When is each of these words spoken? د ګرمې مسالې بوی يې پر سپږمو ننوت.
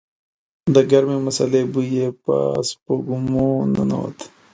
د 0.73 0.75
ګرمې 0.91 1.17
مسالې 1.27 1.61
بوی 1.71 1.87
يې 1.97 2.07
پر 2.23 2.53
سپږمو 2.69 3.49
ننوت. 3.73 4.17